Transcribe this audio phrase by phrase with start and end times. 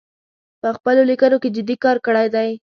[0.61, 2.49] په خپلو لیکنو کې جدي کار کړی دی